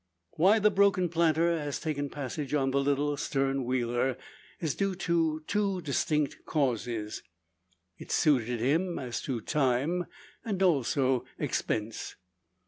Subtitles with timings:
[0.31, 4.17] Why the broken planter has taken passage on the little "stern wheeler"
[4.59, 7.21] is due to two distinct causes.
[7.99, 10.07] It suited him as to time,
[10.43, 12.15] and also expense.